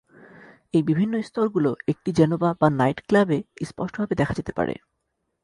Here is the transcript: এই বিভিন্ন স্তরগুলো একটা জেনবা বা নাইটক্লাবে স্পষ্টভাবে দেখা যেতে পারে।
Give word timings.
এই 0.73 0.83
বিভিন্ন 0.83 1.13
স্তরগুলো 1.21 1.71
একটা 1.87 2.09
জেনবা 2.11 2.49
বা 2.61 2.67
নাইটক্লাবে 2.71 3.37
স্পষ্টভাবে 3.63 4.13
দেখা 4.15 4.33
যেতে 4.33 4.51
পারে। 4.53 4.73